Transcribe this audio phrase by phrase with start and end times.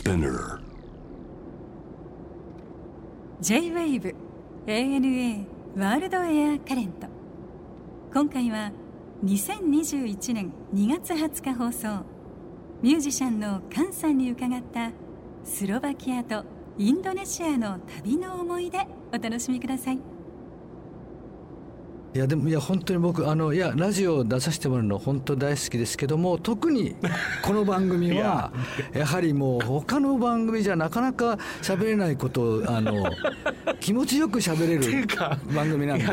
[0.00, 0.58] Spinner.
[3.42, 4.14] J-WAVE
[4.66, 5.46] ANA
[5.76, 7.06] ワールドエアカレント
[8.14, 8.72] 今回は
[9.22, 12.06] 2021年2月20日放送。
[12.80, 14.90] ミュージシャンのカンさんに伺った
[15.44, 16.44] スロバキアと
[16.78, 18.78] インドネシアの旅の思い出
[19.12, 20.09] お楽しみください。
[22.12, 26.96] いやでもいや本当に僕あのいやラジオ出させてもらうの本当大好きですけども特に
[27.40, 28.50] この番組は
[28.92, 33.12] やはりもう他の番組じゃなかなか喋れないことをあの
[33.78, 35.06] 気持ちよく喋れる
[35.54, 36.04] 番組なんで。
[36.04, 36.08] い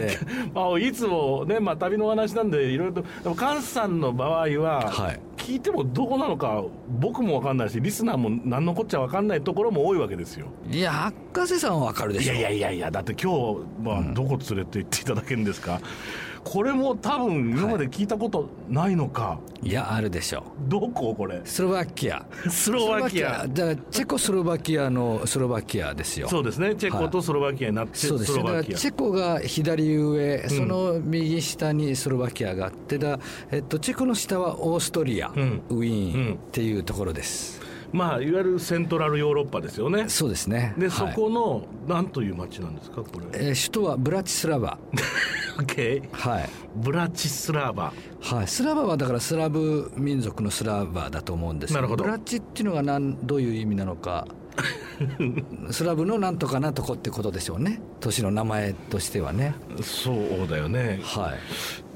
[0.54, 10.48] まあ、いつもね、まあ、旅の話なんでいろいろとでも菅さんの場合は、はい聞いてもどうなのか僕も分かんないしリスナーも何のこっちゃ分かんないところも多いわけですよ。
[10.70, 12.34] いや博士さんはわかるでしょ。
[12.34, 15.80] いやいやいやいやだって今日、まあ、どこ連れて行っていただけるんですか、
[16.50, 19.70] これも多分今まで聞いたことないのか、い。
[19.70, 21.14] やあるでしょどこ？
[21.14, 21.42] これ。
[21.44, 22.26] スロバキア。
[22.50, 23.46] スロバキア。
[23.48, 26.30] だからチェコスロバキアのスロバキアですよ。
[26.30, 26.74] そうですね。
[26.76, 28.34] チェコとスロバキアになって、そうです。
[28.34, 33.20] だからチェコが左上、その右下にスロバキアがあってだ、
[33.52, 35.62] えっと、チェコの下はオーストリア、ん。
[35.70, 36.30] ウィーうん。
[36.32, 37.62] ンっていうところです、
[37.94, 40.10] まあいわゆるセントラルヨーロッパですよね。
[40.10, 40.74] そうですね。
[40.78, 41.14] で、はい。
[41.14, 43.48] そこの何という町なんですかこれ？
[43.48, 44.78] えー首都はブラチスラバ。
[45.60, 46.50] OK はい。
[46.76, 47.94] ブラチスラーバ。
[48.22, 52.04] はい、スラバはだからスラブ民族のスラバだと思うんですなるほど。
[52.04, 54.28] ブラチっていうのがなんどういう意味なのか。
[55.72, 57.80] スラブのなんとかなとこってことでしょうね。
[58.00, 59.54] 都市の名前としてはね。
[59.82, 61.00] そうだよね。
[61.04, 61.34] は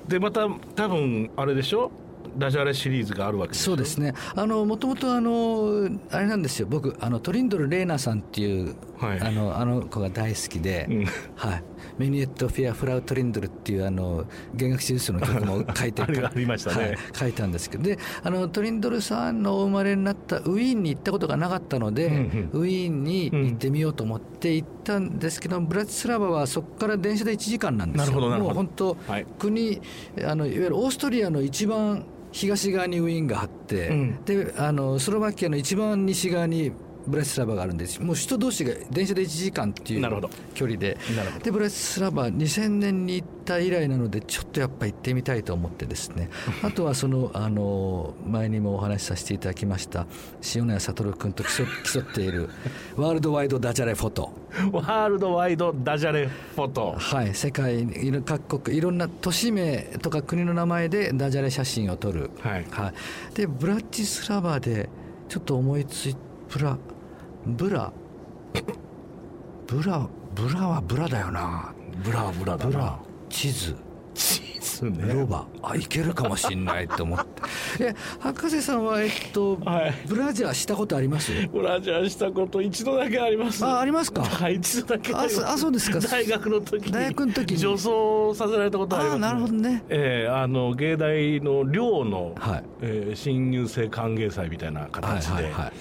[0.08, 0.10] い。
[0.10, 1.92] でまた多分あれでしょ？
[2.38, 4.14] ダジャレシリーズがあるわけそうですね。
[4.36, 6.68] あのもともとあのあれなんですよ。
[6.70, 9.20] 僕あのトリンドル・レーナさんっていう、はい。
[9.20, 11.06] あのあの子が大好きで、うん。
[11.36, 11.64] はい、
[11.98, 16.86] メニエット・フィア・フラウ・トリンドルっていうあの弦楽四重奏の曲も書いて ありましたね。
[16.86, 17.84] はい、書いたんですけど。
[17.84, 28.06] であのトリンドルさんのお生まれになったウィーンに行ったことがなかったので、うんウィーンに行ってみようと思って行ったんですけど、ブラチスラバはそこから電車で1時間なんですよ。
[28.06, 28.56] なるほどなるほど。
[28.56, 29.26] もう本当、はい。
[29.40, 29.82] 国
[30.24, 34.26] あのいわゆるオーストリアの一番東側にウィーンがあって、うん。
[34.26, 36.72] であのスロバキアの一番西側に
[37.08, 38.02] ブラチスラバがあるんです。
[38.02, 40.22] もう首都同士が電車で1時間っていう
[40.54, 40.98] 距離で。
[41.16, 41.46] なるほど。
[41.46, 46.30] でブラチスラバ2000年に行った以来なのでちょっとやっぱ行ってみたいと思ってですね。
[46.64, 50.06] あとはそのあの前にもお話しさせていただきました
[50.56, 52.50] 塩谷悟君と競競っている
[52.96, 54.34] ワールドワイドダジャレフォト。
[54.72, 56.96] ワールドワイドダジャレフォト。
[56.98, 57.88] はい、世界
[58.26, 62.66] 各国いろんな都市名とか国の名前でダジャレ写真を撮る、はい。
[63.34, 64.90] でブラチスラバで
[65.30, 66.16] ちょっと思いつい
[66.52, 66.78] ブラ
[67.46, 67.92] ブラ
[69.68, 71.74] ブラブラはブラだよな。
[72.04, 72.72] ブラはブラだな。
[72.72, 73.76] ブラ地図。
[74.14, 75.14] チーズね。
[75.14, 75.46] ロバ。
[75.64, 77.42] あいけるかもしんないと思って。
[77.86, 79.94] え博士さんはえっと、はい。
[80.08, 81.32] ブラジャーしたことあります？
[81.48, 83.66] ブラジャーしたこと一度だけあります。
[83.66, 84.22] あありますか？
[84.24, 86.00] はい一度だけああそうですか。
[86.00, 86.92] 大学の時に。
[86.92, 87.58] 大学の時に。
[87.58, 89.84] 女装させられたことあります、あなるほどね。
[89.90, 92.64] ええあの芸大の寮の、はい。
[92.82, 95.72] えー新入生歓迎祭みたいな形で、はいはいはい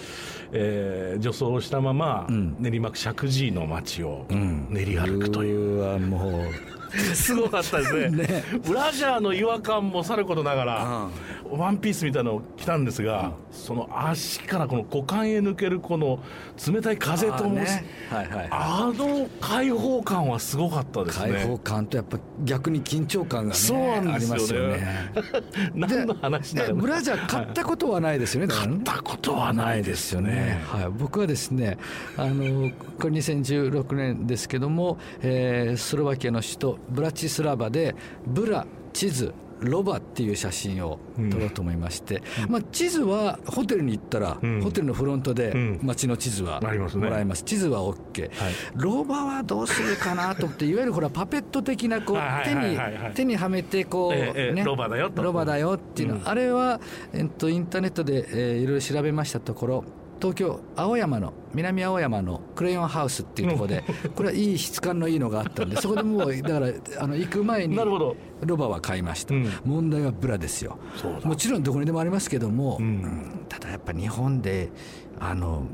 [0.53, 2.57] えー女装したまま、ん。
[2.59, 4.67] 練馬区石神井の街をん。
[4.71, 6.43] 練り歩くという、うわも
[7.15, 8.11] すごかったですね。
[8.27, 8.45] ね。
[8.67, 11.09] ブラジャーの違和感もさることながら、
[11.51, 16.21] ワンピースみたいなのを着たんですが、その足からこの股間へ抜けるこの
[16.67, 17.85] 冷たい風ともあね。
[18.11, 21.33] はいはいあの開放感はすごかったですね。
[21.33, 24.75] 開放感とやっぱ逆に緊張感がねそうなんですよね。
[24.75, 25.71] ありますよね。
[25.75, 26.77] 何の話だろう。
[26.77, 28.73] でブラジャー買ったことはないですよね、だからね。
[28.85, 30.63] 買ったことはないですよね。
[30.67, 31.79] はい、僕はですね
[32.17, 37.95] あのこれ2016年ですけども、えースロバキアの首都ブラチスラバで
[38.27, 40.99] ブラ地図ロバっていう写真を
[41.31, 44.63] 撮ろうと思いまして、まあ、地図はホテルに行ったら、ん。
[44.63, 45.81] ホテルのフロントでん。
[45.83, 47.05] 街の地図はありますね。
[47.05, 47.45] もらえます。
[47.45, 48.31] 地図は OK、
[48.75, 52.95] ロバはどうするかなと思っていわゆるほら パペット的なこうはい手にはいはい。
[52.95, 54.53] はい手にはめてこう、ええええ。
[54.55, 54.65] ね。
[54.65, 55.23] ロバだよと。
[55.23, 56.23] ロバだよっていうの、うん。
[56.29, 56.81] あれは、
[57.13, 59.85] えっと、インターネットで、えーいろいろ調べましたところ
[60.21, 63.85] 東京青山の南青山のクレヨンハウスっていうところで
[64.15, 68.17] これはいい質感のいいのがあったんで そこでもうだからあの行く前になるほど。
[68.43, 69.51] ロバは買いました、うん。
[69.65, 70.79] 問題はブラですよ。
[71.25, 72.83] もちろんどこにでもありますけども、ん。
[72.83, 74.71] うんただやっぱ日本で
[75.19, 75.65] あの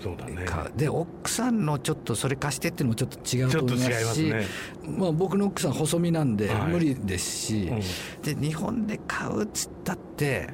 [0.00, 0.44] そうだね。
[0.44, 4.46] かで奥さんのちょっとそれ貸してっていうのもちょっと違うと思いますしね。
[4.98, 6.72] まあ、僕の奥さん細身なんではい。
[6.72, 7.80] 無理ですし、うん。
[8.22, 10.48] で日本で買うっつったって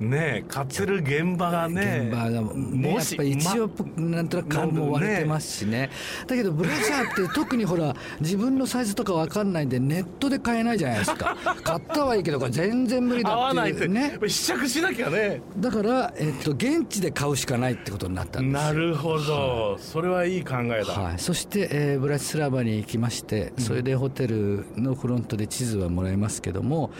[0.00, 5.90] ね買ってる現場がね現場が、ね、やっぱり一応なんとなく勘も割れてますしね。
[6.26, 11.36] だけどブラジャーって特にほら自分のサイズとか分かんないんでネットで買えないじゃないですか。
[11.62, 14.18] 買ったはいいけどこれ全然無理だって合わないってね。
[14.26, 15.42] 試着しなきゃね。
[15.58, 18.66] だから、えっと、現地で買うしかないってことになったんですよ。
[18.66, 26.92] なるほど、それはいい考えだ、はい、そして、えーブラチスラバに行きましてそれでホテルのフロントで地図はもらいますけども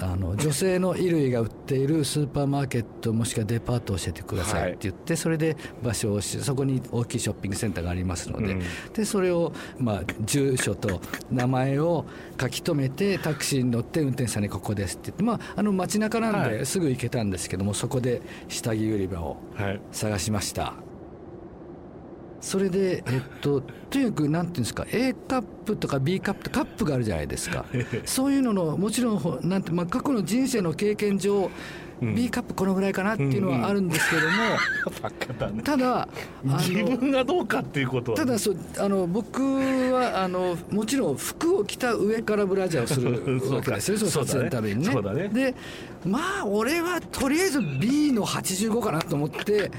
[0.00, 8.62] あの女性の衣類が売っているスーパーマーケットもしくはデパートを教えてくださいって言って、それで場所をしそこに大きいショッピングセンターがありますので,、うん。
[8.92, 11.00] でそれを、まあ、住所と
[11.30, 12.04] 名前を
[12.40, 16.66] 書き留めてタクシーに乗って運転手さんにここですって言って、まあ、あの街中なんはでい。
[16.66, 19.80] すぐ行けたんですけども、そこで下着売り場をはい。
[19.92, 20.74] 探しました。
[22.40, 23.60] それでえっと
[23.90, 27.66] とにかくなんていうんですか A カップとか B カップとカップがあるじゃないですか。
[28.06, 31.50] そういうののもちろんほなんて、まあ、過去の人生の経験上、
[32.00, 36.08] B カップこのぐらいかなっていうのはあるんですけども、 ただあ
[36.42, 38.18] 自の分がどうかっていうことは。
[38.18, 39.42] ただそうあの僕
[39.92, 43.10] はあのもちろん服を着た上からブラジャーをする
[43.54, 45.28] わけですよ撮影のためにね。
[45.32, 45.54] で
[46.04, 49.70] まあ俺はとりあえず B の85かなと思って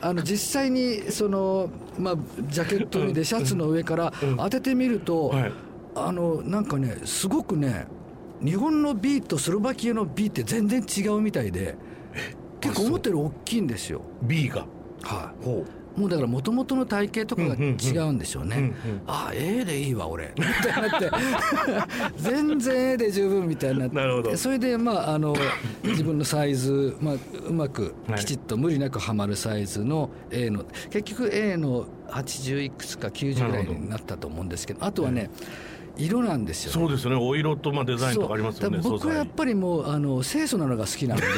[0.00, 2.16] あの実際にその、まあ、
[2.48, 5.52] ジャケットにでシャツの上から当ててみると、はい。
[5.96, 7.86] あのなんかねすごくね
[8.44, 11.76] 日本の B とスロバキアの B って全然違うみたいで
[12.60, 14.02] 結構思ったより大きいんですよ。
[14.22, 14.66] B が？
[15.02, 15.44] はい。
[15.44, 15.64] ほ
[15.96, 18.74] もうだからもともとの体型とかが違うんでしょうね、うんうんうん
[19.06, 20.32] ああ A でいいわ俺。
[20.36, 21.10] みたいになって。
[22.18, 23.96] 全然 A で十分みたいになって。
[23.96, 24.36] なるほど。
[24.36, 25.34] それでまああの
[25.84, 27.14] 自分のサイズ、まあ、
[27.48, 28.18] うまくはい。
[28.18, 35.30] きちっと無理なくはまるサイズの A の結局 A の80いくつか90ぐらいになったと思うんですけどあとはね
[35.96, 36.86] 色なんですうよね。
[36.88, 37.16] そうですよね。
[37.16, 41.26] お色とまあデザインとかありますよね僕はやっ素ぱりもうあの清楚なのが好きなので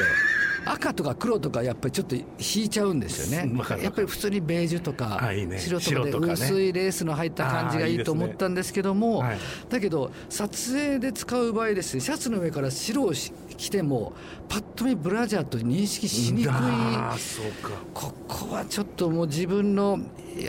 [0.67, 3.53] 赤とか黒とかやっぱりちょっと引いちゃうんですよね。
[3.81, 5.58] やっぱり普通にベージュとかあいいね。
[5.58, 9.38] 白とかで薄いレースの入った感じがいいと思ったんですけどもはい。
[9.69, 14.12] だけど撮影で使う場合ですねシャツの上から白をし着ても
[14.49, 16.50] パッと見ブラジャーと認識しにくい。
[16.50, 17.70] ああそうか。
[17.94, 20.00] ここはちょっともう自分の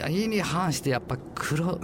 [0.08, 1.78] 意に反してやっぱ黒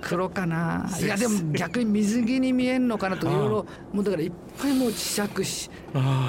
[0.00, 0.88] 黒かな。
[1.00, 5.70] いやでも逆に水着に見えんのかなといろいろもうだからいっぱいもう試着し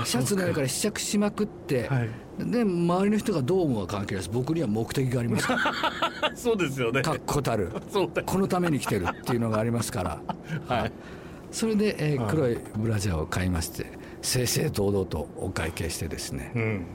[0.05, 2.09] シャツの上から試着しまくって、はい。
[2.39, 4.29] で周りの人がどう思うか関係ないです。
[4.33, 5.47] 僕には目的があります。
[5.47, 5.55] か
[6.21, 7.01] らそうですよね。
[7.01, 7.71] 確固たる。
[8.25, 10.21] このために来てるっていうのがありますから。
[10.67, 10.91] はい。
[11.51, 12.29] それで、えーはい。
[12.29, 13.87] 黒いブラジャーを買いまして
[14.21, 16.85] 正々堂々とお会計してですね、うん。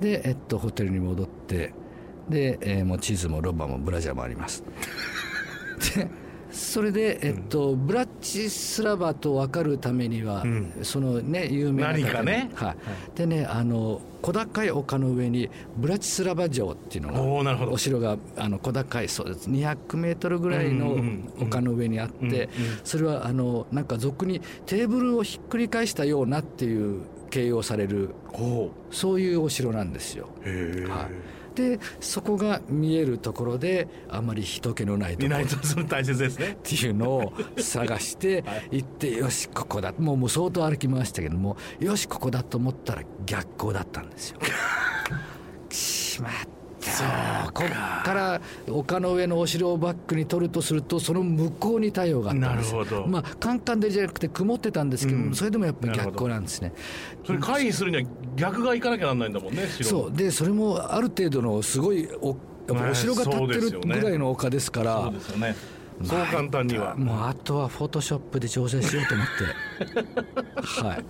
[0.00, 1.72] で、えっと、ホテルに戻って
[2.28, 4.62] で、えーもう地図もロバもブラジャーもあります
[5.96, 6.08] で
[6.52, 10.72] それで、えっとブラチスラバと分かるためには、うん。
[10.82, 12.50] そのね有名な何かね。
[12.54, 12.76] はい。
[13.16, 15.48] でねあの小高い丘の上に
[15.78, 17.72] ブラチスラバ城っていうのがおーなるほど。
[17.72, 19.48] お城があの小高いそうです。
[19.48, 20.94] 200メートルぐらいの
[21.40, 22.50] 丘の上にあって、
[22.84, 27.00] それはあのなんか俗にテーブルをひっくり返したようなっていう
[27.30, 30.28] 形容されるほそういうお城なんですよ。
[30.44, 35.40] はいでそこが見えるところであまり人気のないといころ。
[35.40, 36.56] っないとそれ大切ですね。
[36.62, 39.92] ていうのを探して行ってよしここだ。
[39.98, 44.38] もうもう相当歩きましたけどもよしここだと思ったら逆光だったんですよ。
[45.70, 46.61] しまった
[47.52, 52.72] こっから丘の上のお城をバックに撮るとするとその向こうに太陽があったんです。
[52.72, 53.06] よなるほど。
[53.06, 55.34] まあカンカンでじゃなくて曇ってたんですけども、うん。
[55.34, 56.72] それでもやっぱり逆光なんですね。
[57.24, 58.02] それ回避するには
[58.36, 60.12] 逆が行かなきゃなんないんだもんね白そう。
[60.12, 65.56] でそれもある程度のすごいおお城が建ってるぐらいの丘ですから、そうですよね。
[66.04, 66.96] そう簡単には。
[66.96, 70.82] もうあとはフォトショップで調整しようと思って。
[70.82, 71.04] はい。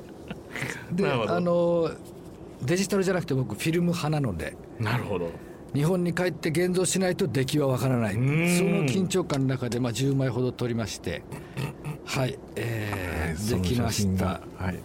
[0.95, 1.91] であの
[2.63, 4.57] デジタルじゃなくて僕フィルム派なので。
[4.79, 5.31] なるほど
[5.75, 8.15] 日本に帰って現像しないと出来はわからない。
[8.15, 8.25] そん。
[8.25, 8.29] の
[8.85, 11.23] 緊張感の中で、まあ、10枚ほど撮りまして。
[12.05, 14.41] はい、えーできました。
[14.59, 14.79] はい。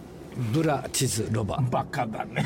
[0.52, 1.62] ブラ地図ロバ。
[1.70, 2.44] バカだね。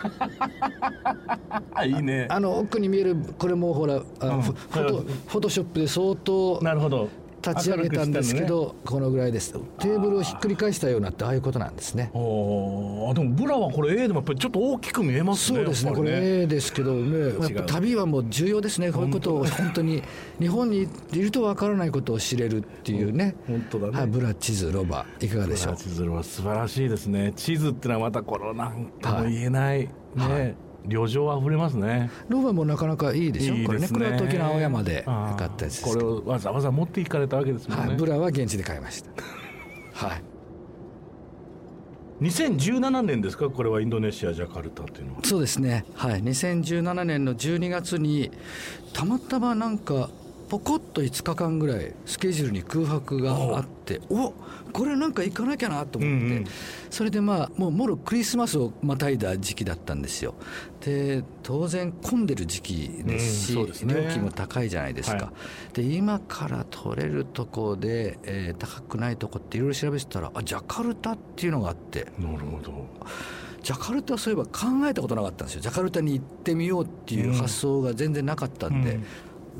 [1.86, 2.26] いいね。
[2.30, 4.42] あの奥に見えるこれもほらあのうん。
[4.42, 7.08] フォトフォトショップで相当なるほど
[7.44, 8.74] 立ち上げたんですけ明るくしてんのね。
[8.74, 9.52] ど、このぐらいです。
[9.78, 12.10] テーブルをひっくり返したようなってああいうことなんですね。
[12.14, 15.92] あでもブラはこれ A でもやっぱりちょっと大きく見えますねそうですね。
[15.92, 18.92] こやっぱりれですけどねやっぱ旅はもう重要ですね。
[18.92, 20.02] こういうことを本当に
[20.38, 23.34] 日本にいるとわからないことを知れるっていうね。
[23.46, 23.98] 本当だね。
[23.98, 25.76] はい、ブラ地図ロバいかがでしょう？
[25.76, 27.32] 地図は素晴らしいですね。
[27.36, 30.54] 地図ってのはまたこのなんとも言えない、ね、
[30.86, 32.10] 旅情あふれますね。
[32.28, 33.54] ロバもなかなかいいでしょ？
[33.54, 33.88] いいこれね。
[33.88, 38.80] これは時の青山で買ったやつですこれをわざわざ持っていかれたわけですもんね、はい、ブラは現地で買い。
[38.80, 40.22] ましたはい
[42.22, 43.48] 2017年ですか？
[43.48, 45.20] これはインドネシアジャカルタっていうのは。
[45.24, 45.86] そうですね。
[45.94, 46.22] はい。
[46.22, 48.30] 2017年の12月に
[48.92, 50.10] たまたまなんか
[50.50, 54.34] ポコッと5日間ぐらいスケジュールに空白があってお
[54.72, 56.44] これなんか行かなきゃなと思って、うんうん、
[56.90, 60.34] それでまあもうもろクリスマスをまたいだ時期だったんですよ。
[60.80, 65.32] で当然混んでる時期ですし、うんすね、料金も高いじゃないですか、は
[65.72, 72.06] い、で今から取れるとこで、えー、高くないとこっていろいろ調べてたらあジャカルタっていうのがあって。
[72.18, 72.86] なるほど。
[73.62, 75.60] ジャカルタそういえば考えたことなかったんですよ。
[75.60, 79.04] ジャカルタに行ってみようっていう発想が全然なかったんで、うん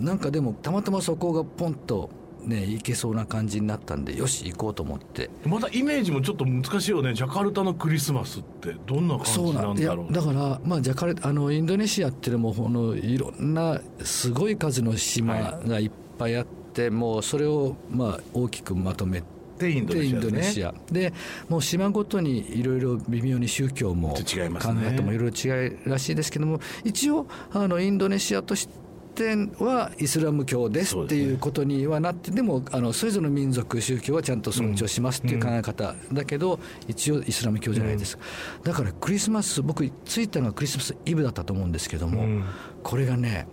[0.01, 2.11] なんかでもたまたまそこがポンと
[2.45, 5.31] ね行けそうな感じになったんでよし行こうと思って。
[5.45, 7.15] またイメージもちょっと難しいよね。
[7.15, 10.13] ジャカルタのクリスマスってどんな感じなんだろう。
[10.13, 21.13] だからまあジャカルあのインドネシアっていうのもこのいろんなすごい数の島がいっぱいあって、はい、もうそれをまあ大きくまとめてインドネシアで
[21.49, 28.80] もう島ごとにいろいろ微妙に宗教も考え方もいろいろ違いらしいですけども一応あのインドネシアとして
[29.15, 38.17] 点はイスラム教ですっていうことにはなってでもあのそれぞれの民族宗教はちゃんと尊重しますっていう考え方だけど一応イスラム教じゃないです。
[38.17, 38.25] か
[38.65, 42.43] だからクリスマス僕着いたのはクリスマスイブだったと思うんですけども
[42.83, 43.47] これがね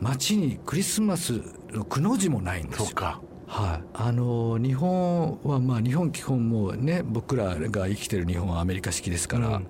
[0.00, 3.20] 街にクリスマスのくの字もないんですよ。
[3.46, 9.66] はい、あの日本はまあ日本基本もね僕らが生きてる日本はアメリカ式ですから、うん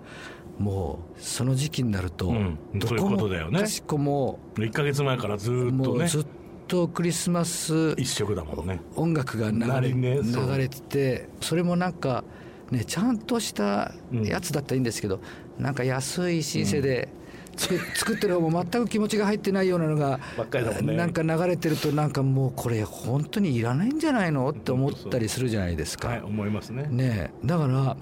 [0.59, 2.35] もうその時期になると、
[2.75, 6.07] どこもかしこも1か月前からずっとね。
[6.07, 6.27] ずっ
[6.67, 8.81] とクリスマス一色だもんね。
[8.97, 10.25] 音楽が流れ,、流
[10.57, 12.25] れててそれもなんか
[12.71, 15.21] ねちゃんとしたやつだったらいいんですけど、
[15.59, 17.09] なんか安いシンセで、
[17.57, 20.21] 作作ってる方も全く気持ちが入ってないようなのが
[20.83, 24.51] なんか流れてるとなんかもうこれ本当にいらないんじゃないの？
[24.51, 26.09] って思ったりするじゃないですか。
[26.09, 26.87] はい、思いますね。
[26.91, 27.97] ねだから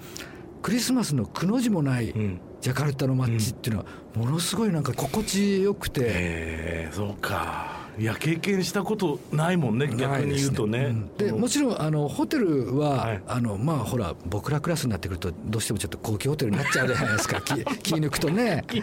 [0.65, 10.95] クリスマスのくの字もないジャカルタの街っていうのはものすごいなんか心地よくて、えー、そうかいや経験したことないもんね逆に言うとね。
[11.17, 17.41] で、ねうん、もちろんあのホテルは、はい、あのまあほら僕らクラスになってくるとどうしてもちょっと高級ホテルになっちゃうじゃないですか。
[17.41, 18.63] 気気抜くとね。
[18.67, 18.79] 気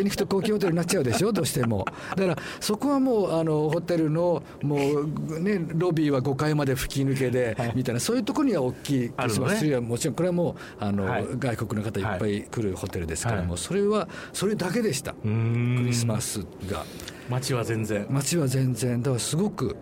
[0.00, 1.84] 抜くと高級ホテルになっちゃうでしょどうしても。
[2.16, 15.12] だからそこはもうあのホテルのもうねロビーは5階まで吹き抜けで、はい、みたいなそういうところには大きいクリスマスツリーはもちろんこれはもうあの、はい、外国の方いっぱい来るホテルですから、もうそれはそれだけでした。
[15.12, 16.40] クリスマス
[16.70, 16.84] が。
[17.28, 18.06] 街は全然。
[18.10, 19.02] 街は全然。
[19.02, 19.76] だからすごく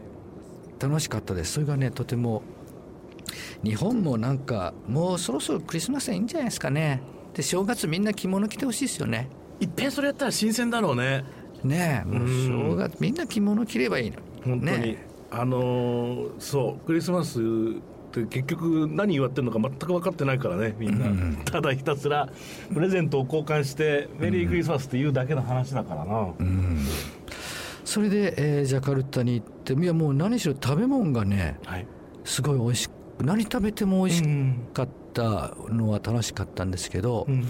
[0.81, 1.55] 楽しかったです。
[1.55, 2.43] それがねとても
[3.65, 7.03] 日本もなんかもうそろそろクリスマスいいんじゃないですかね。
[7.35, 9.29] で正月みんな着物着てほしいですよね。
[9.61, 11.25] いっぺんそれやったら新鮮だろうね。
[11.65, 17.43] ねえもう正月みんな着物着ればいいの本当に、ね、あのー、そうクリスマスっ
[18.13, 22.29] て結局何言わってるのか全く分かってないからねみんな、うん、ただひたすら
[22.75, 26.85] プレゼントを交換してメリークリスマスっていうだけの話だからな、うん、
[27.93, 31.87] それで、えー、ジャカルタに行っていやもう何しろ食べ物がね、はい、
[32.25, 34.25] すごい美味しく何食べても美味し
[34.73, 37.47] かったのは楽しかったんですけど、うん、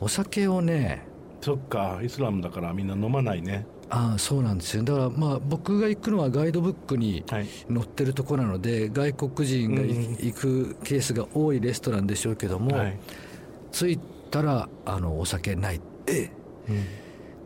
[0.00, 1.06] お酒をね
[1.40, 3.66] そっかイスラムだからみんな飲まないね。
[3.88, 4.82] ああそうなんですよ。
[4.82, 7.46] だからまあ僕が行くのはガイドブックに載
[7.80, 12.98] ってるところなので、はい、外国人が行くケースが多いレストランでしょうけども、はい、
[13.72, 13.98] 着い
[14.30, 16.30] たらあのお酒ないえ、
[16.68, 16.84] うん、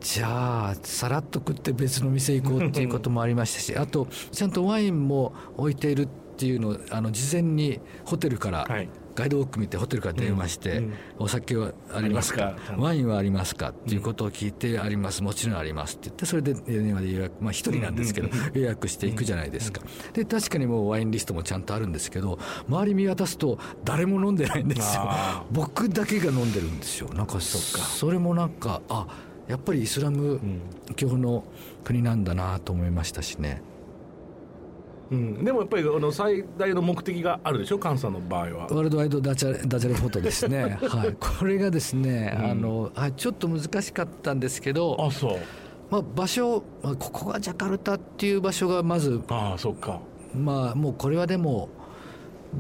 [0.01, 8.89] じゃあさらっと食って別の店行こうっていうこともありましたし あとちゃんとワインも置いているっていうのをあの事前にホテルから、はい。
[9.19, 12.55] ガイドブック見てホテルから電話して、うんうん、お酒はありますか？
[12.77, 13.71] ワインはありますか？
[13.71, 15.25] っていうことを聞いて、あります。
[15.25, 22.39] もちろんありますって言ってそれで電話で予約まあ一人なんですけど、予約していくじゃないですか、で確かにもうワインリストもちゃんとあるんですけど
[22.69, 25.11] 周り見渡すと誰も飲んでないんですよ。
[25.51, 27.13] 僕だけが飲んでるんですよ。
[27.13, 27.41] なんか。
[27.41, 29.09] それもなんかあ
[29.49, 30.41] やっぱりイスラム
[30.95, 31.45] 教の
[31.83, 33.63] 国なんだなと思いましたしね。
[35.11, 38.65] うん、でもやっぱりあの最大の目的があるでしょ、菅さんの場合は。
[38.65, 45.39] ワールドワイドダジャレダジャレフォトですね、 はい、これがですね、うん、あのあちょっと難しかったんですけど、あそう。
[45.91, 50.01] まあ、場所、まあ、ここがジャカルタっていう場所がまず、あそっか。
[50.35, 51.71] まあ、もうこれはでも、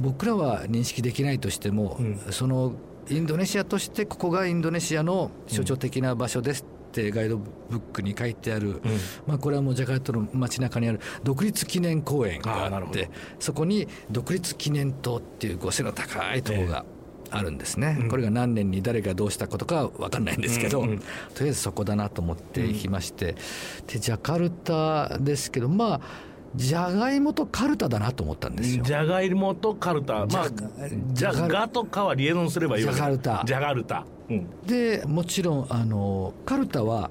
[0.00, 2.72] 僕らは認識できないとしても、うん、その
[3.10, 8.80] インドネシアとして、ここがインドネシアの象徴的な場所ですってガイドブックに書いてある、うん、
[9.26, 16.84] まあ、これはもうジャカルタの街中にある独立記念公園があってそこに独立記念塔っていう背の高い塔が、
[17.30, 21.04] あるんですね、これが何年に誰がどうしたことかは分かんないんですけど、うんうん、と
[21.40, 23.34] りあえずそこだなと思って行きまして、
[23.86, 26.00] でジャカルタですけどまあ
[26.54, 28.82] じゃがいもとカルタだなと思ったんですよ。
[28.82, 30.24] じゃがいもとカルタ。
[30.24, 30.48] まあ
[31.12, 33.42] じゃがとかはリエゾンすればいいわけジャカルタ。
[33.44, 37.10] ジャガルタ、うん、でもちろんあのカルタは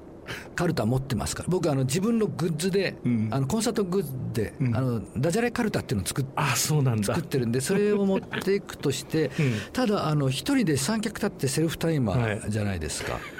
[0.54, 1.48] カルタ持ってますから。
[1.48, 3.28] 僕あの自分のグッズで、うん。
[3.30, 4.76] あのコンサートグッズで、うん。
[4.76, 7.04] あのダジャレカルタっていうのを作っあそうなんだ。
[7.14, 9.52] 作ってるんでそれを持っていくとして、 うん。
[9.72, 12.38] ただあの一人で三脚立ってセルフタイマはい。
[12.40, 13.14] ーじゃないですか。
[13.14, 13.37] ねう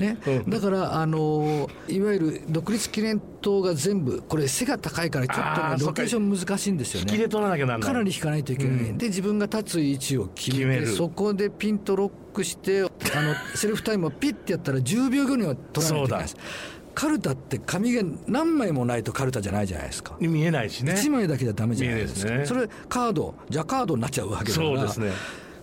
[0.00, 0.50] ん。
[0.50, 7.06] だからあのいわゆる独立記念塔が全部これ背が高いからちょっとねロケーション難しいんですよね。
[7.10, 7.88] 引きで取らなきゃなんない。
[7.88, 8.98] かなり引かないといけない、うん。
[8.98, 12.90] で自分が立つ位置を決めてそこでピンとロックしてあの
[13.54, 16.36] セルフタイムをピッてやったら10秒後には取らないといけないです。
[16.94, 20.92] カルタって紙が何枚もないとカルタじゃないじゃないですか、見えないしね。
[20.92, 22.32] 1枚だけじゃダメじゃないですか。
[22.34, 22.46] ね。
[22.46, 24.68] それカードじゃあカードになっちゃうわけだから。
[24.68, 25.10] そうですね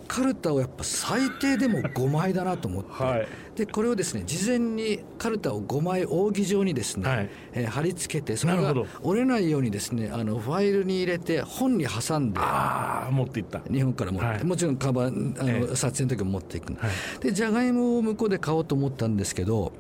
[0.10, 3.28] カルタをやっぱ最低でも5枚だなと思って、はい。
[3.56, 7.30] でこれをですね事前にカルタを5枚扇状にですね、はい。
[7.54, 8.74] えー貼り付けてそれが
[9.04, 13.62] 折れないようにですねあのファイルに入れて本に挟んでああ持っていった。
[13.72, 14.44] 日本から持って、はい。
[14.44, 15.76] もちろんカバンあの、ええ。
[15.76, 16.74] 撮影の時も持っていく。
[16.74, 16.90] の、はい。
[17.22, 19.74] でじゃがいもを向こうで買おうと思ったんですけど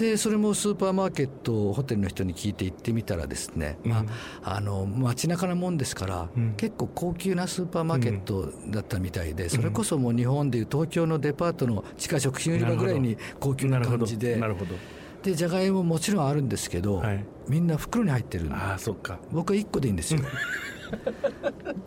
[0.00, 4.06] でそれもスーパーマーケットホテルの人に聞いて行ってみたらですね、ま
[4.42, 6.54] あ、あの街中なもんですから、うん。
[6.56, 14.36] 結構高級なスーパーマーケットだったみたいで、それこそもう日本でいう東京のデパートの地下食品売り場ぐらいに高級な感じで。
[14.36, 14.74] なるほど。
[15.22, 17.22] でじゃがいももちろんあるんですけど、はい。
[17.46, 18.54] みんな袋に入ってるんで。
[18.54, 19.18] ああそっか。
[19.30, 20.20] 僕は1個でいいんですよ。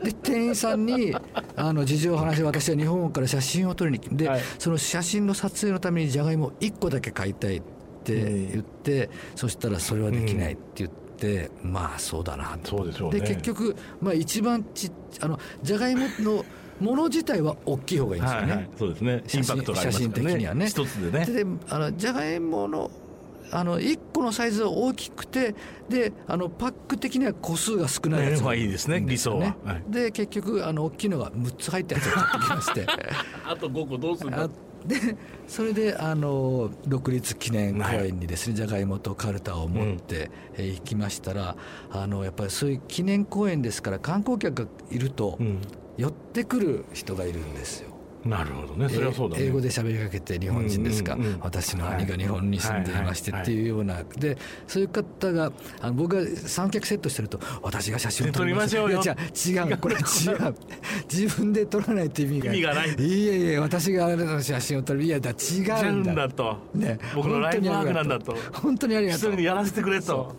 [0.03, 1.15] で店員さんに
[1.55, 4.41] あの事情を話して私は日本から写真を撮りに来てで、はい。
[4.59, 7.57] その写真の撮影のためにじゃがいも1個だけ買いたい。
[7.57, 12.85] って言って、そしたらそれはできないって言って、まあそうだなと。
[12.85, 13.19] でね。
[13.19, 14.91] で結局、まあ、一番ち
[15.21, 16.45] あのじゃがいもの
[16.79, 18.69] もの自体は大きい方がいいんですよね、はいはい。
[18.77, 19.23] そうですね。
[19.33, 20.23] インパクトがありますからね。
[20.23, 20.67] 写真的にはね。
[20.67, 21.25] 一つでね。
[21.25, 22.91] であのじゃがいもの
[23.51, 25.53] あの1個のサイズは大きくて
[25.87, 29.55] であのパック的には個数が少ないやつねまあいいですね理想は。
[29.63, 29.83] はい。
[29.87, 32.87] で結局あの大きいのが6つ入ったやつを買ってきまして。
[33.45, 34.49] あと5個どうするんだあ
[34.85, 35.15] で
[35.47, 41.55] それであの独立記念公園にですね、じゃがいもとカルタを持って、えー行きましたら
[41.91, 45.61] あのやっぱりそういう記念公園ですから観光客がいると、うん。
[45.95, 47.92] 寄ってくる人がいるんですよ。
[48.25, 48.87] なるほどね。
[48.87, 49.45] それはそうだね。
[49.45, 51.39] 英語で喋りかけて日本人ですか、うんうんうん。
[51.41, 53.41] 私の兄が日本に住んでいましてはい。
[53.41, 54.37] っていうような、で
[54.67, 59.01] そういう方があの僕が三脚セットしてると私が写真を撮りましょうよ。
[59.01, 59.69] いや違う。
[59.69, 59.77] 違う。
[59.77, 60.01] これ違う
[61.11, 62.93] 自分で撮らないと意味が意味がない。
[62.95, 65.03] いやいや私があなたの写真を撮る。
[65.03, 66.57] いやだ違違ううんんだだと。
[66.73, 66.99] ね。
[67.13, 68.35] 僕のライフワークなんだと。
[68.53, 70.35] 本当にありが一とうやらせてくれと。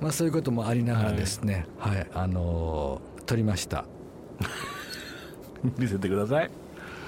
[0.00, 1.66] まあそういうこともありながらですね。
[1.78, 3.84] はい、あのー撮りました。
[5.78, 6.50] 見せてください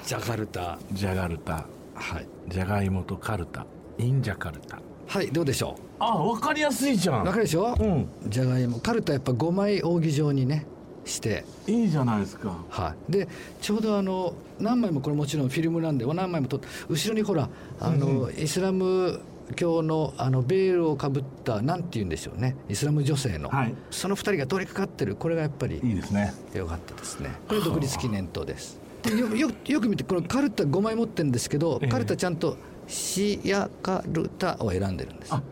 [0.06, 0.78] ジャカルタ。
[0.92, 1.64] ジャガルタ。
[1.94, 2.26] はい。
[2.48, 3.64] じゃがいもとカルタ。
[3.96, 4.78] インジャカルタ。
[5.06, 8.08] はいどうでしょあ分かりやすいじゃうわかるでしょ、うん。
[8.26, 10.66] じゃがいもカルタやっぱ5枚扇状にね
[11.06, 11.44] して。
[11.66, 12.54] いいじゃないですか。
[12.68, 13.28] はい、で
[13.60, 17.48] ちょうどあの何枚もこれもちろんフィルムなんで何枚も撮って後ろにほら
[17.80, 19.20] あの、イスラム
[19.56, 22.56] 教のあのベールをかぶったなんて言うんでしょうね。
[22.68, 23.74] イスラム女性の、はい。
[23.90, 25.16] その2人が通りかかってる。
[25.16, 26.34] これがやっぱりいいですね。
[26.52, 27.30] 良かったですね。
[27.48, 28.78] これ独立記念塔です。
[28.78, 31.88] でよよよく見てこのカルタ5枚持ってるんですけど、ええ。
[31.88, 35.34] カルタちゃんとシヤカルタを選んでるんです。
[35.34, 35.42] あ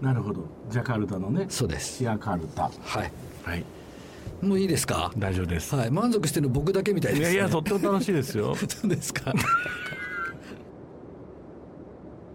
[0.00, 0.44] なるほど。
[0.70, 1.46] ジャカルタのね。
[1.48, 1.98] そうです。
[1.98, 2.64] シアカルタ。
[2.64, 3.12] はい。
[3.44, 3.64] はい。
[4.40, 5.12] もういいですか？
[5.16, 5.74] 大丈夫です。
[5.74, 5.90] はい。
[5.90, 8.54] 満足してるの僕だけみたいです、ね、いやいやとっても楽しいですよ。
[8.56, 9.32] そうですか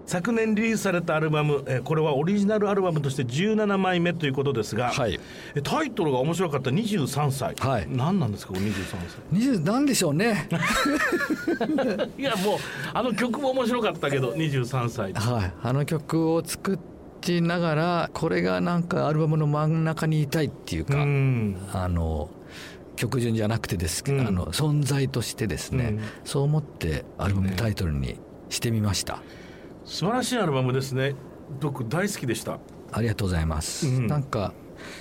[0.08, 5.20] 昨年リリースされたアルバム、えーこれはオリジナルアルバムとして17枚目ということですが、はい。
[5.54, 7.88] えタイトルが面白かった23歳、はい。
[7.90, 10.48] 何なんですかこの23 20なんでしょうね。
[10.50, 12.58] 歳 いやもう
[12.94, 15.14] あの曲も面白かったけど23歳。
[15.14, 16.80] はい、あの曲を作っ
[17.20, 21.58] てながらこれがなんかアルバムの真ん中にいたいっていううか、ん。
[21.74, 22.30] あの
[22.96, 24.28] 曲順じゃなくてですけど、うん。
[24.28, 26.02] あの存在としてですね、うん。
[26.24, 28.16] そう思ってアルバムタイトルに
[28.50, 29.22] してみました、
[29.88, 31.16] 素晴らしいアルバムですね。
[31.62, 32.60] 僕大好きでした。
[32.92, 34.08] ありがとうございます、うん。
[34.08, 34.54] なんか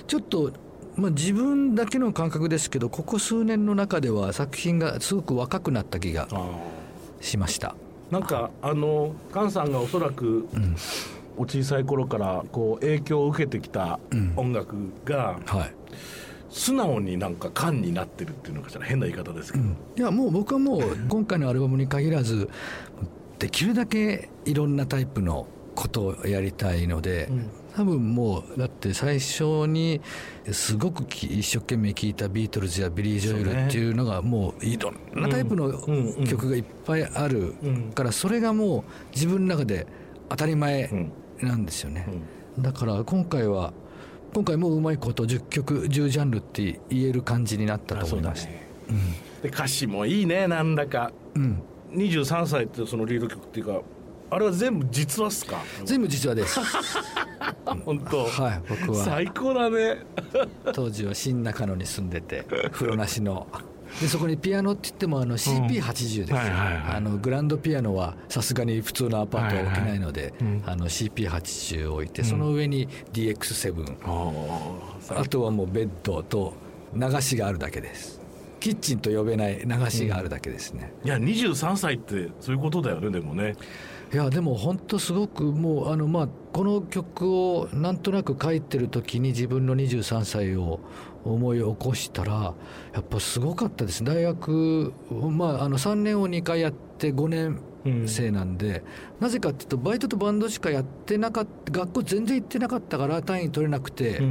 [0.07, 0.53] ちょっと
[0.95, 6.27] まあ、自分だけの感覚ですけどここ数年の中では作品がすごく若くなった気が
[7.21, 7.75] しました。
[8.09, 10.47] なんかあの菅さんがおそらく、
[11.35, 13.99] お小さい頃からこう影響を受けてきた
[14.37, 15.73] 音楽がはい。
[16.49, 18.81] 素直になんか感になってるっていうのかしら。
[18.81, 19.65] 変な言い方ですけど、
[19.97, 22.49] いやもう僕はもう今回のアルバムに限らず
[23.39, 27.29] できるだけいろんなタイプのことをやりたいので、
[27.75, 30.01] 多分もうだって最初に
[30.51, 37.91] すごくき一生懸命聴いたビートルズやビリー・ジョエルっていうのがもういろんなタイプのうんうん曲がいっぱいあるうん。
[37.91, 39.85] からそれがもう自分の中で
[40.29, 42.07] 当たり前うんなんですよね。
[42.57, 43.71] だから今回は
[44.33, 48.67] 今回もうまいこと10曲10ジャンルって言える感じになったと思います、ね。
[49.43, 51.11] で歌詞もいいねなんだか。
[51.35, 53.81] うん、23歳ってそのリード曲っていうか
[54.29, 55.57] あれは全部実話っすか？
[55.85, 56.59] 全部実話です。
[57.85, 58.25] 本当。
[58.25, 59.03] はい僕は。
[59.05, 60.05] 最高だね。
[60.73, 63.47] 当時は新中野に住んでて風呂なしの。
[64.01, 66.95] でそこにピアノって言ってもあの CP80 です、はいはいはい。
[66.97, 69.99] あのグランドピアノはさすがに普通のアパートは置けない。
[69.99, 70.63] ので、はいはいうん。
[70.65, 73.95] あの CP80 を置いてその上に DX7、
[75.17, 76.53] あとはもうベッドと
[76.93, 78.19] 流しがあるだけです
[78.59, 83.55] キッチンと呼べない流しがあるだけですね、いや23歳ってそういうことだよねでもね。
[84.13, 90.79] いやでも本当すごくもうあのまあこの曲をなんとなく書いてる時に自分の23歳を
[91.25, 92.53] 思い起こしたら
[92.93, 94.05] やっぱすごかったです。
[94.05, 97.59] 大学、まあ、あの3年を2回やって5年
[98.07, 98.83] 生なんで、
[99.19, 104.21] なぜかっていうとバイトとバンドしかやってなかった学校全然行ってなかったから単位取れなくて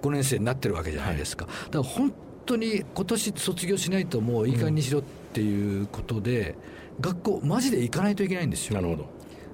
[0.00, 2.12] 5年生になってるわけじゃないですか、だから本
[2.48, 6.56] 当に今年卒業しないともういい加減にしろっていうことで、
[7.00, 8.74] 学校マジで行かないといけないんですよ。
[8.74, 9.08] なるほど。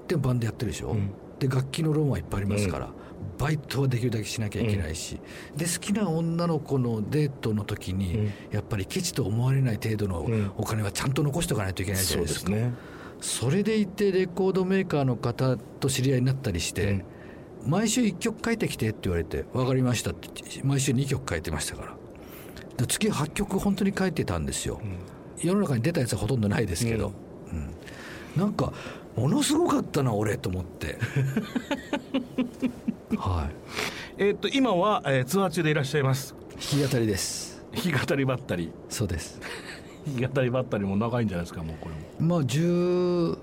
[0.08, 1.10] でバンドやってるでしょ、うん。
[1.38, 2.90] で楽器のローンはいっぱいありますから、
[3.38, 5.20] バイトはできるだけしなきゃいけないし、
[5.56, 8.32] で好きな女の子のデートの時に、うん。
[8.52, 10.50] やっぱりケチと思われない程度のうん。
[10.56, 12.74] お金はちゃんと残しておかないといけないじゃそうないですか、ですね。
[13.20, 17.04] それでいてレコードメーカーの方と知り合いになったりして、
[17.66, 20.28] 毎週1曲書いてきてって言われて分かりましたって
[20.62, 21.88] 毎週2曲書いてましたから。
[21.88, 22.03] で
[22.76, 24.80] 月8曲本当に書いてたんですよ、
[25.38, 27.12] 世の中に出たやつはほとんどないですけど、
[27.52, 27.70] うん。
[28.36, 28.72] なんか
[29.16, 30.98] ものすごかったな俺と思って。
[33.16, 33.48] は
[34.18, 34.18] い。
[34.18, 36.34] えっと今は、えーツアー中でいらっしゃいます。
[36.50, 37.64] 弾き語りです。
[37.72, 38.72] 弾き語りばったり。
[38.88, 39.40] そうです。
[40.06, 42.28] 弾き語りばったりも長いんじゃないですかもうこれも。
[42.28, 43.36] まあ15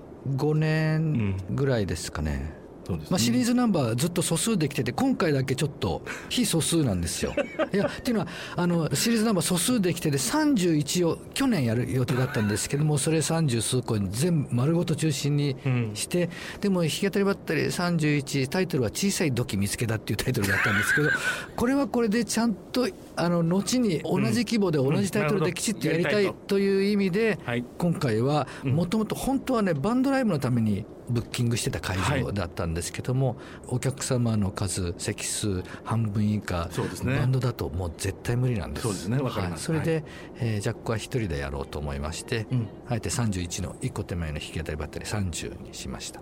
[0.54, 3.04] 年ぐらいですかね、そうですね。
[3.10, 7.32] まあ、シリーズナンバーずっと素数できてて今回だけちょっと非素数なんですよ。
[7.72, 15.56] いやっていうのはあのシリーズナンバー素数できてて31を去年やる予定だったんですけどもそれ30数個に全部丸ごと中心に
[15.94, 21.10] して、でも弾き語りばったり31タイトルは「小さい土器見つけた」っていうタイトルだったんですけど
[21.56, 27.64] これはこれでちゃんとあの後に同じ規模で同じタイトルできちっとやりたいという意味ではい。
[27.78, 32.22] 今回はもともと本当はねバンドライブのためにブッキングしてた会はい。
[32.24, 33.36] 場だったんですけども、
[33.68, 37.16] お客様の数席数半分以下そうですね。
[37.18, 38.82] バンドだともう絶対無理なんです。
[38.82, 39.18] そうですね。
[39.18, 39.70] わかります。
[39.70, 39.80] はい。
[39.80, 40.04] それで、
[40.40, 42.68] えーじゃあここは一人でやろうと思いまして、うん。
[42.88, 46.20] あえて31の1個手前の弾き語りばったり30にしました。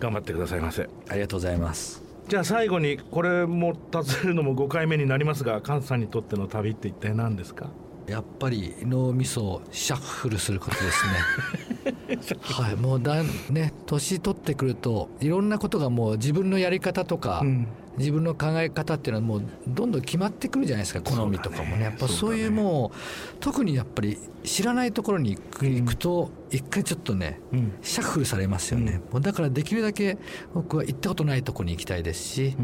[0.00, 0.88] 頑張ってくださいませ。
[1.08, 2.02] ありがとうございます。
[2.28, 7.70] じゃあ最後にこれも尋ねるのも5回目になりますが菅さんにとっての旅って一体何ですか？
[8.06, 11.77] やっぱり脳みそをシャッフルすることですね
[12.40, 17.66] はいもうだね年取ってくるといろんなことがもう自分のやり方とか、うん。
[17.98, 21.82] 自分の考え方っていうのはもうどんどん決まってくるじゃないですか好みとかもね。
[21.82, 27.72] やっぱそういうもう特にやっぱり知らないところに行く,、行くと一回ちょっとね、うん。
[27.82, 30.16] シャッフルされますよね、もうだからできるだけ
[30.54, 32.56] 僕は行ったことないところに行きたいですし、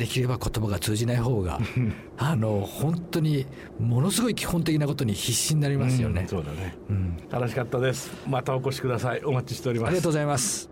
[0.00, 1.60] できれば言葉が通じない方が
[2.16, 3.44] あの本当に
[3.78, 8.10] ものすごい基本的なことに必死になりますよね、うん、そうだね、うん、楽しかったです。
[8.26, 9.22] またお越しください。
[9.24, 9.88] お待ちしております。
[9.88, 10.70] ありがとうございます。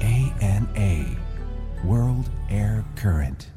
[0.00, 1.18] ANA
[1.84, 3.49] World Air Current